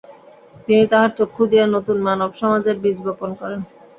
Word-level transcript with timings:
তিনি 0.65 0.83
তাহার 0.91 1.11
চক্ষু 1.17 1.43
দিয়া 1.51 1.65
নতুন 1.67 1.97
মানব 2.07 2.29
সমাজের 2.41 2.75
বীজ 2.83 2.97
বপন 3.05 3.29
করেন। 3.39 3.59